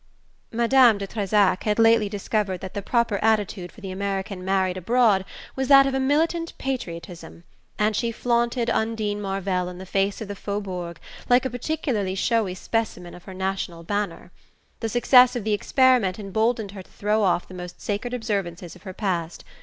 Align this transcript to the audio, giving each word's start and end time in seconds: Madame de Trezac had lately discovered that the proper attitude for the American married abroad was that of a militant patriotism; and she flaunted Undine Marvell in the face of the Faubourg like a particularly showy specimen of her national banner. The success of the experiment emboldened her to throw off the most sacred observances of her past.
Madame 0.51 0.97
de 0.97 1.05
Trezac 1.05 1.61
had 1.63 1.77
lately 1.77 2.09
discovered 2.09 2.59
that 2.59 2.73
the 2.73 2.81
proper 2.81 3.19
attitude 3.23 3.71
for 3.71 3.81
the 3.81 3.91
American 3.91 4.43
married 4.43 4.75
abroad 4.75 5.23
was 5.55 5.67
that 5.67 5.85
of 5.85 5.93
a 5.93 5.99
militant 5.99 6.57
patriotism; 6.57 7.43
and 7.77 7.95
she 7.95 8.11
flaunted 8.11 8.67
Undine 8.71 9.21
Marvell 9.21 9.69
in 9.69 9.77
the 9.77 9.85
face 9.85 10.19
of 10.19 10.27
the 10.27 10.35
Faubourg 10.35 10.99
like 11.29 11.45
a 11.45 11.51
particularly 11.51 12.15
showy 12.15 12.55
specimen 12.55 13.13
of 13.13 13.25
her 13.25 13.33
national 13.35 13.83
banner. 13.83 14.31
The 14.79 14.89
success 14.89 15.35
of 15.35 15.43
the 15.43 15.53
experiment 15.53 16.17
emboldened 16.17 16.71
her 16.71 16.81
to 16.81 16.89
throw 16.91 17.21
off 17.21 17.47
the 17.47 17.53
most 17.53 17.79
sacred 17.79 18.11
observances 18.11 18.75
of 18.75 18.81
her 18.81 18.93
past. 18.93 19.43